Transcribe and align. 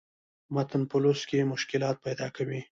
متن 0.53 0.81
پۀ 0.89 0.97
لوست 1.03 1.23
کښې 1.29 1.41
مشکلات 1.53 1.95
پېدا 2.05 2.27
کوي 2.35 2.61